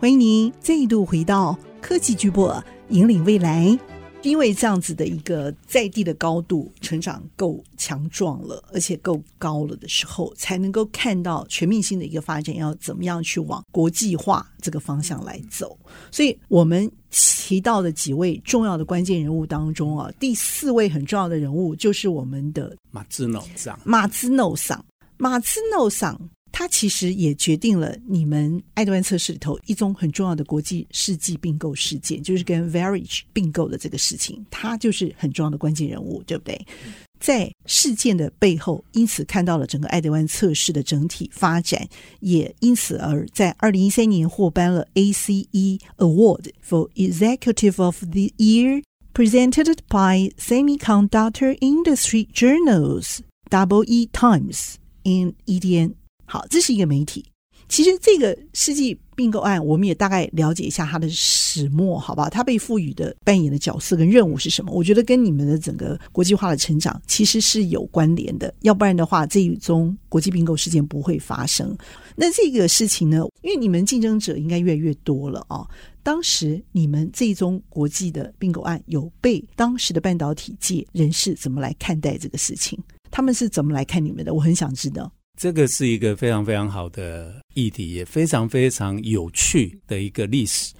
[0.00, 3.78] 欢迎您再度回到科技巨擘，引领未来。
[4.24, 15.78] 因为这样子的一个在地的高度成长够强壮了，而且够高了的时候，才能够看到全面性的一个发展要怎么样去往国际化这个方向来走。
[16.10, 23.78] 所以，我们提到的几位重要的关键人物当中啊，第四位很重要的人物就是我们的马兹诺桑。
[23.84, 24.84] 马兹诺桑，
[25.18, 26.18] 马兹诺桑。
[26.56, 36.64] 它其实也决定了你们爱德万测试里头一宗很重要的国际世纪并购事件，就是跟 Verage 并购的这个事情，它就是很重要的关键人物，对不对？
[37.18, 41.88] 在事件的背后，因此看到了整个爱德万测试的整体发展，
[42.20, 53.18] 也因此而在二零一三年获颁了 ACE Award for Executive of the Year presented by Semiconductor Industry Journals
[53.50, 55.94] Double E Times in EDN。
[56.26, 57.24] 好，这是一个媒体。
[57.66, 62.28] 其实这个世纪并购案，我们也大概了解一下它的始末，好吧？
[62.28, 64.70] 它被赋予的扮演的角色跟任务是什么？
[64.70, 68.54] 我觉得跟你们的整个国际化的成长其实是有关联的。
[68.60, 71.74] 要不然的话，这一宗国际并购事件不会发生。
[72.14, 73.24] 那这个事情呢？
[73.40, 75.66] 因为你们竞争者应该越来越多了啊。
[76.02, 82.78] 当时你们这一宗国际的并购案，有被当时的半导体界人士怎么来看待这个事情？
[83.10, 84.34] 他们是怎么来看你们的？
[84.34, 85.10] 我很想知道。
[85.36, 90.72] 这个是一个非常非常好的议题，也非常非常有趣的一个历史。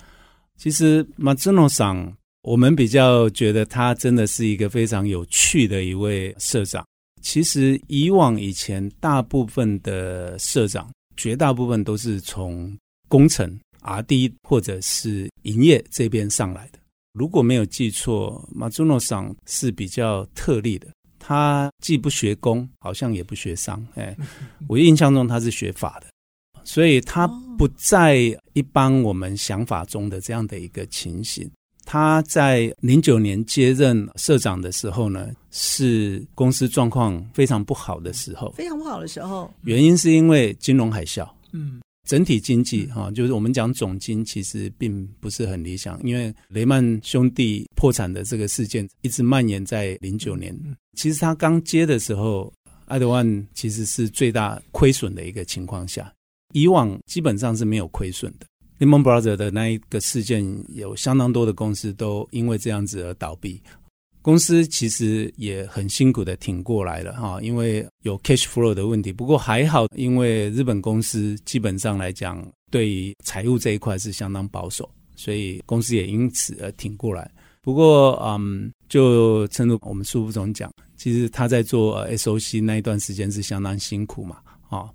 [0.57, 6.87] 其实马兹诺桑，我们比较觉得他真的是一个非常有趣的一位社长。
[7.21, 12.77] 其实以往以前，大部分的社长，绝大部分都是从
[13.09, 16.79] 工程 R&D 或者是营业这边上来的。
[17.13, 20.87] 如果没有记错，马兹诺桑是比较特例的。
[21.27, 24.15] 他既不学工，好像也不学商，哎，
[24.69, 26.07] 我印象中他是学法的，
[26.65, 28.17] 所以他不在
[28.53, 31.51] 一般我们想法中的这样的一个情形。
[31.87, 41.81] 他在零九年接任社长的时候呢，是公司状况非常不好的时候，非常不好的时候，原因是因为金融海啸，嗯。
[42.05, 50.55] 整体经济哈，就是我们讲总经，其实并不是很理想，因为雷曼兄弟破产的这个事件一直蔓延在零九年。
[50.97, 52.53] 其实他刚接的时候，
[52.85, 56.13] 爱德万其实是最大亏损的一个情况下，
[56.53, 58.47] 以往基本上是没有亏损的。
[58.79, 63.63] Lehman Brothers 的那一个事件，有相当多的公司都因为这样子而倒闭。
[64.25, 69.13] 公司其实也很辛苦的挺过来了哈，因为有 cash flow 的问题。
[69.13, 77.31] 不过还好，因为日本公司基本上来讲，对于财务这一块是相当保守，所以公司也因此而挺过来。
[77.61, 84.39] 不过，嗯，就正如我们苏副总讲，其实他在做 SOC 那一段时间是相当辛苦嘛，
[84.71, 84.89] 啊，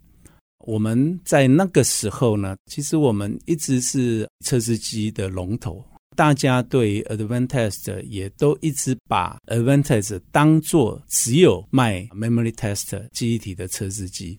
[0.66, 5.86] 我们在那个时候呢，其实我们一直是测试机的龙头。
[6.20, 14.38] 大家对 Advantest 也都一直把 Advantest 当做只有卖 Memory Test 记忆体的测试机。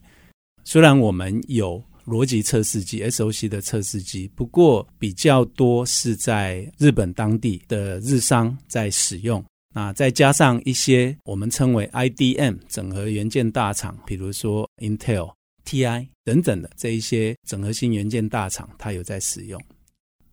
[0.62, 9.42] 虽然我们有逻辑测试机 SOC 的测试机，不过比较多是在日本当地的日商在使用。
[9.74, 15.32] 那再加上一些我们称为 IDM 整合元件大厂，比如说 Intel、
[15.64, 19.58] TI 等等的这一些整合性元件大厂，它有在使用。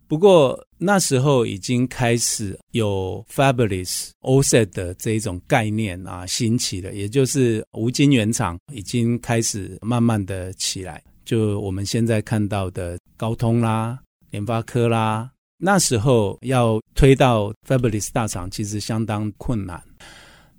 [0.08, 11.02] 不过那时候已经开始有 Fabless OSAT 的这一种概念啊兴起了，也就是无晶圆厂已经开始慢慢的起来。
[11.26, 13.98] 就我们现在看到的高通啦、
[14.30, 19.78] 联发科啦，那时候要推到 Fabulous 大厂其实相当困难。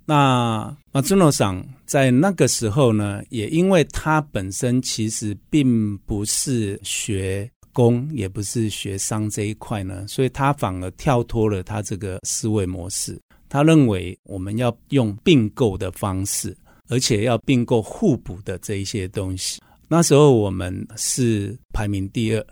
[0.06, 7.50] 那马兹诺桑在那个时候呢，也因为他本身其实并不是学。
[7.72, 13.20] 工也不是学商这一块呢，所以他反而跳脱了他这个思维模式。
[13.48, 16.56] 他认为我们要用并购的方式，
[16.88, 19.60] 而且要并购互补的这一些东西。
[19.88, 22.46] 那时候我们是排名第二，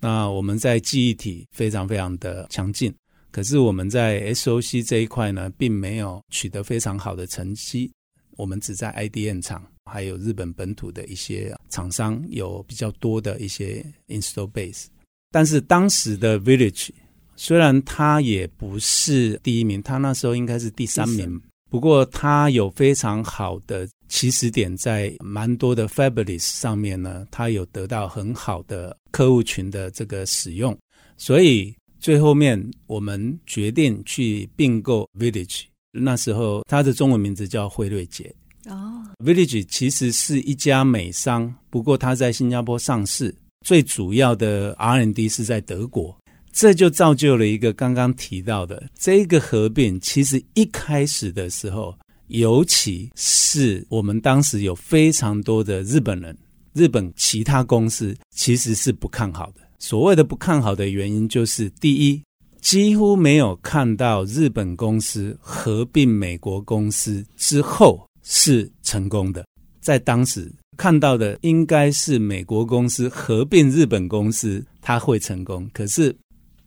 [0.00, 2.92] 那我们在记忆体非常非常的强劲，
[3.30, 7.88] 可是我们在 SOC 这一块呢，并没有取得非常好的成绩。
[8.36, 14.86] 我们只在 IDM 厂，还有日本本土的一些厂商有比较多的一些 install base。
[15.30, 16.90] 但是当时的 Village
[17.34, 21.40] 虽然它也不是第一名，它那时候应该是第三名。
[21.68, 30.76] 不过它有非常好的起始点，在蛮多的 Fabulous 上面呢，它有得到很好的客户群的这个使用。
[31.18, 35.64] 所以最后面我们决定去并购 Village。
[35.98, 38.32] 那时候他的中文名字叫惠瑞杰。
[38.66, 43.34] 哦，Village 其实是一家美商，不过它在新加坡上市。
[43.64, 46.16] 最主要的 R&D 是在德国，
[46.52, 49.98] 这就造就了一个刚刚提到的这个合并。
[50.00, 51.92] 其实一开始的时候，
[52.28, 56.36] 尤其是我们当时有非常多的日本人，
[56.74, 59.60] 日本其他公司其实是不看好的。
[59.78, 62.22] 所谓的不看好的原因，就是第一，
[62.60, 69.46] 几乎没有看到日本公司合并美国公司之后是成功的，
[69.80, 70.52] 在当时。
[70.76, 75.66] 看到的应该是美国公司合并日本公司，它会成功。
[75.72, 76.14] 可是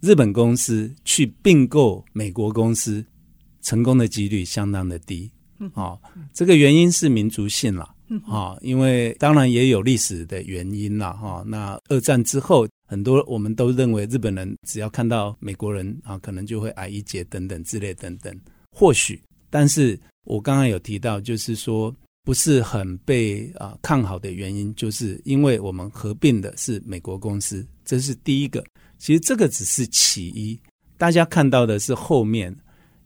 [0.01, 3.05] 日本公司去并购美国公司，
[3.61, 5.29] 成功的几率相当的低。
[5.75, 5.99] 哦，
[6.33, 7.87] 这个原因是民族性了。
[8.25, 11.13] 啊，因为当然也有历史的原因了。
[11.13, 18.35] 哈，那二战之后，很多我们都认为日本人只要看到美国人啊，可能就会矮一截等等之类等等。
[18.71, 21.95] 或许，但是我刚刚有提到，就是说。
[22.25, 28.63] 不是很被啊看好的原因，就是因为我们合并的是美国公司，这是第一个。
[28.99, 30.59] 其实这个只是其一，
[30.95, 32.55] 大家看到的是后面，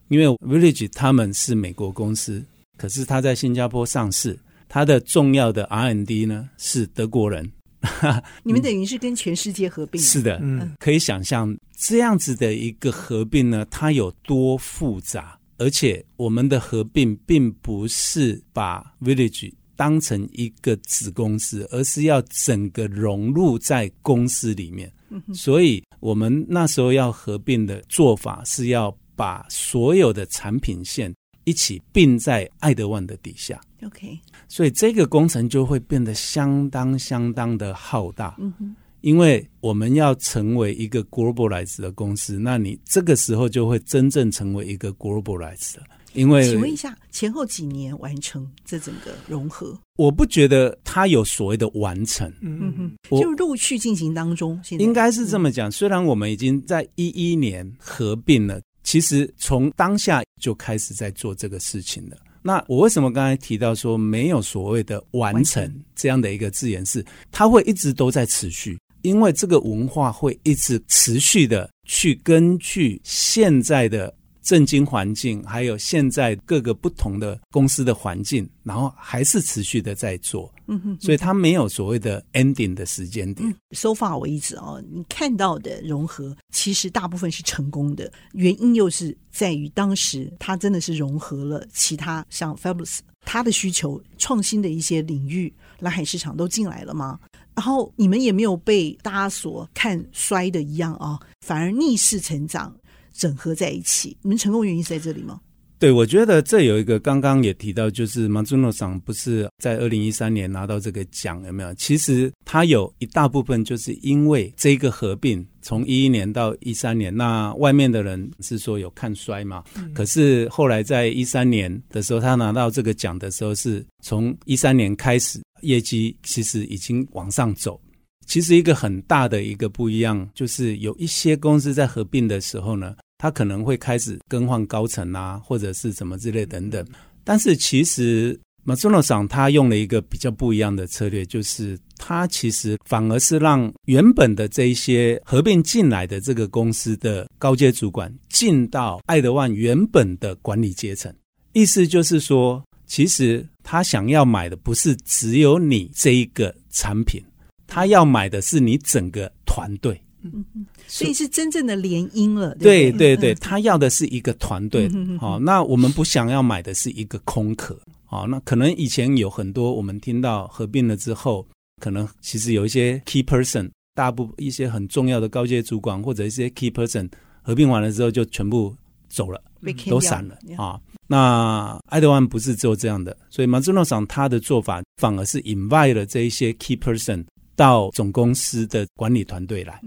[0.09, 2.43] 因为 Village 他们是美国公司，
[2.77, 4.37] 可是他在新加坡上市，
[4.73, 7.47] 他的重要的 R&D 呢是德国人。
[8.41, 10.01] 你们等于是跟全世界合并？
[10.01, 15.37] 是的，嗯，可以想象这样子的一个合并呢，它有多复杂。
[15.59, 24.91] 而且我们的合并并不是把 Village 当成一个子公司，而是要整个融入在公司里面。
[25.35, 31.13] 所以，我们那时候要合并的做法是要把所有的产品线
[31.43, 33.59] 一起并在爱德万的底下。
[33.83, 34.17] OK，
[34.47, 38.35] 所以这个工程就会变得相当相当的浩大。
[38.39, 38.75] 嗯哼。
[39.01, 45.81] 因为我们要成为一个 globalized 的公司，那你这个时候就会真正成为一个 globalized 的。
[46.13, 49.77] 因为，请问一下，前后几年完成这整个融合？
[49.97, 52.73] 我不觉得它有所谓的完成，嗯
[53.09, 54.57] 哼，就陆续进行当中。
[54.63, 62.17] 现在应该是这么讲，虽然我们已经在一一年合并了，其实从当下就开始在做这个事情了。
[62.41, 68.77] 那我为什么刚才提到说没有所谓的完成这样的一个字眼是，它会一直都在持续。
[69.01, 74.13] 因为这个文化会一直持续的去根据现在的
[74.43, 80.53] 政经环境，还有现在各个不同的公司的环境，然后还是持续的在做。
[80.67, 83.53] 嗯哼，所以它没有所谓的 ending 的时间点。
[83.71, 97.19] So far 为止哦，你看到的融合其实大部分是成功的，原因又是在于当时它真的是融合了其他像 Fabulous 它的需求、创新的一些领域，蓝海市场都进来了吗？
[97.55, 102.73] 然后你们也没有被大家所看衰的一样啊，反而逆势成长，
[103.13, 104.17] 整合在一起。
[104.21, 105.39] 你们成功原因是在这里吗？
[105.79, 111.73] 对，我觉得这有一个刚刚也提到，就是马祖诺桑不是在二零一三年拿到这个奖有没有？
[111.73, 119.61] 其实他有一大部分就是因为这个合并，从一一年到一三年，那外面的人是说有看衰嘛？
[119.75, 125.41] 嗯、可是后来在一三年的时候，他拿到这个奖的时候，是从一三年开始。
[125.63, 127.79] 业绩其实已经往上走，
[128.25, 136.85] 其实一个很大的一个不一样，就是有一些公司在合并的时候呢，它可能会开始更换高层啊，或者是什么之类等等。
[137.23, 151.13] 但是其实马祖诺桑他用了一个比较不一样的策略，就是他其实反而是让原本的这一些合并进来的这个公司的高阶主管进到爱德万原本的管理阶层，
[151.53, 152.63] 意思就是说。
[152.85, 157.19] 其实他想要买的不是只有你这一个产品，
[157.67, 159.99] 他要买的是你整个团队。
[160.25, 162.55] 嗯嗯，所以是真正的联姻了。
[162.55, 164.89] 对对对，他要的是一个团队。
[165.19, 167.77] 好，那我们不想要买的是一个空壳。
[168.05, 171.45] 好，那可能以前有很多我们听到合并了之后，
[171.81, 177.09] 可能其实有一些 key person，大部一些很重要的高阶主管或者一些 key person
[177.41, 178.73] 合并完了之后就全部
[179.09, 179.41] 走了，
[179.89, 180.79] 都散了啊。
[181.05, 187.25] 那爱德万不是只有这样的，所以马祖诺桑他的做法反而是 invite 了这一些 key person
[187.55, 189.79] 到总公司的管理团队来，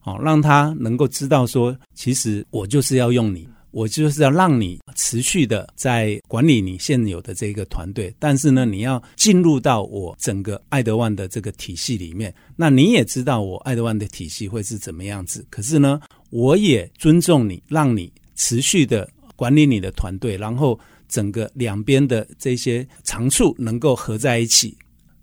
[0.00, 12.34] 好让他能够知道说，其实我就是要用你，我就是要让你持续的在管理你现有的这个团队，但是呢，你要进入到我整个爱德万的这个体系里面。
[12.56, 20.78] 那你也知道我爱德万的体系会是怎么样子，可是呢，我也尊重你，让你持续的管理你的团队，然后
[21.08, 24.76] 整个两边的这些长处能够合在一起。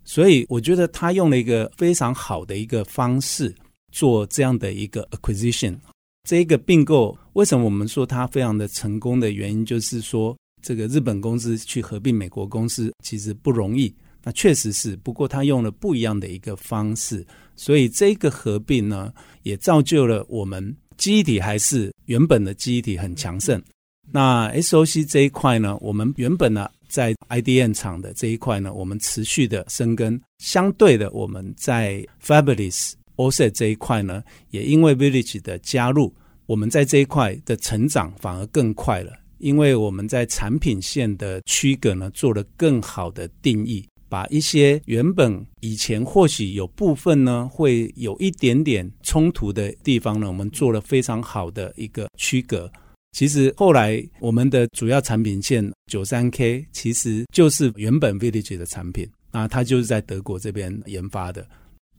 [0.09, 3.53] 所以我觉得他用了一个非常好的一个方式
[3.91, 5.75] 做这样的一个 acquisition。
[6.23, 13.93] 这一个并购为什么我们说它非常的成功的原因，就是说这个日本公司去合并美国公司其实不容易。
[14.23, 17.25] 那确实是，不过他用了不一样的一个方式，
[17.57, 23.61] 所以这个合并呢，也造就了我们记忆体还是原本的记忆体很强盛。
[24.09, 26.69] 那 SOC 这一块呢，我们原本呢。
[26.87, 30.19] 在 IDM 厂的这一块呢，我们持续的深耕。
[30.39, 36.13] 相对的，我们在 Fabulous OSAT 这一块呢，也因为 Village 的加入，
[36.45, 39.11] 我们在这一块的成长反而更快了。
[39.39, 52.71] 因为我们在产品线的区隔呢，做了更好的定义，把一些原本以前或许有部分呢，会有一点点冲突的地方呢，我们做了非常好的一个区隔。
[53.11, 61.47] 其实后来我们的主要产品线九三 K 其实就是原本 Village 的产品啊，它就是在德国这边研发的。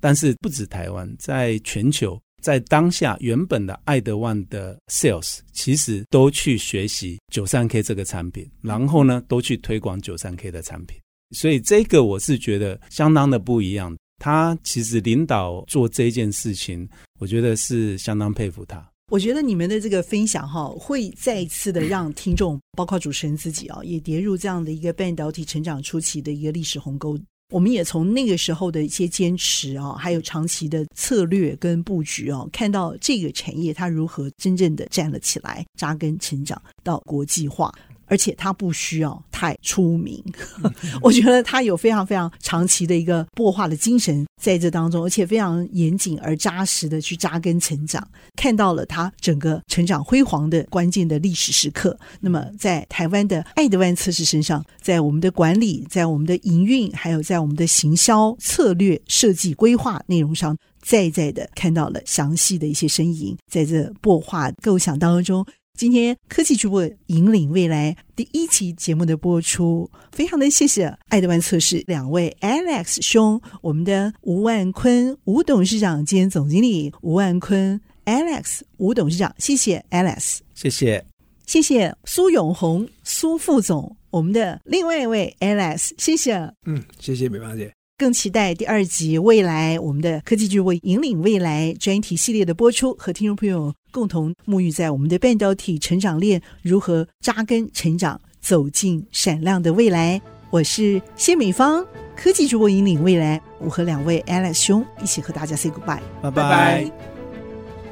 [0.00, 10.96] 但是不止台湾，在全球，在当下原本的爱德万的 Sales 其实都去学习九三 K 这个产品，然后呢都去推广九三 K 的产品。
[11.36, 13.96] 所以这个我是觉得相当的不一样。
[14.20, 16.88] 他其实领导做这件事情，
[17.20, 18.84] 我觉得是相当佩服他。
[19.10, 27.18] 我觉得你们的这个分享哈，会再一次的让听众，包括主持人自己啊，也跌入这样的一个半导体成长初期的一个历史鸿沟。
[27.50, 37.72] 我们也从那个时候的一些坚持啊，还有长期的策略跟布局啊，看到这个产业它如何真正的站了起来，扎根成长到国际化。
[38.08, 40.22] 而且他不需要太出名，
[41.02, 48.06] 我觉得他有非常非常长期的一个擘画的精神在这当中，而且非常严谨而扎实的去扎根成长，
[48.36, 51.96] 看到了他整个成长辉煌的关键的历史时刻。
[52.20, 65.44] 那么在台湾的爱德万测试身上，在我们的管理，在我们的营运，还有在我们的行销策略设计规划内容上，再再的看到了详细的一些身影，在这擘画构想当中。
[65.78, 81.04] 今天科技主播引领未来第一期节目的播出，非常的谢谢爱德万测试两位 Alex 兄，我们的吴万坤吴董事长兼总经理吴万坤 Alex 吴董事长，谢谢 Alex，谢谢，
[81.46, 86.34] 谢谢苏永红苏副总，我们的另外一位 Alex，谢谢，
[86.66, 87.77] 嗯，谢谢美芳姐。
[87.98, 100.22] 更期待第二集未来我们的科技巨擘引领未来专题系列的播出，和听众朋友共同沐浴在我们的半导体成长链如何扎根成长，走进闪亮的未来。
[100.50, 101.84] 我是谢美芳，
[102.14, 106.88] 科技巨擘引领未来，我和两位 Alex 兄一起和大家 say goodbye，拜拜。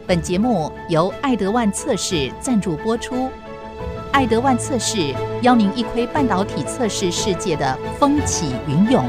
[0.07, 3.28] 本节目由爱德万测试赞助播出，
[4.12, 9.04] 爱德万测试邀您一窥半导体测试世界的风起云涌。